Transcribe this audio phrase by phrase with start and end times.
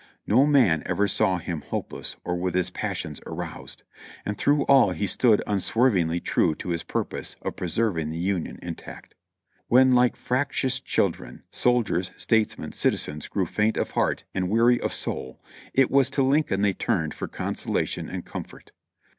[0.25, 3.83] No man ever saw him hopeless or with his passions aroused,
[4.25, 9.13] and through all he stood unswervingly true to his purpose of preserving the Union intact.
[9.67, 15.39] When, like fractious children, soldiers, statesmen, citizens grew faint of heart and weary of soul,
[15.71, 18.71] it was to Lincoln they turned for consolation and comfort.